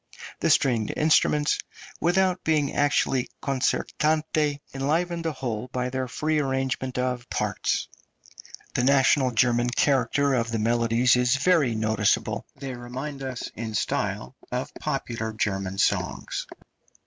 The 0.39 0.49
stringed 0.49 0.91
instruments, 0.97 1.59
without 1.99 2.43
being 2.43 2.73
actually 2.73 3.29
concertante, 3.39 4.59
enliven 4.73 5.21
the 5.21 5.31
whole 5.31 5.67
{DIVERTIMENTI, 5.67 5.67
1776 5.67 5.69
77.} 5.69 5.69
(305) 5.69 5.71
by 5.71 5.89
their 5.91 6.07
free 6.07 6.39
arrangement 6.39 6.97
of 6.97 7.29
parts. 7.29 7.87
The 8.73 8.83
national 8.83 9.29
German 9.35 9.69
character 9.69 10.33
of 10.33 10.49
the 10.49 10.57
melodies 10.57 11.15
is 11.15 11.35
very 11.35 11.75
noticeable; 11.75 12.47
they 12.55 12.73
remind 12.73 13.21
us 13.21 13.51
in 13.53 13.75
style 13.75 14.35
of 14.51 14.73
popular 14.79 15.33
German 15.33 15.77
songs. 15.77 16.47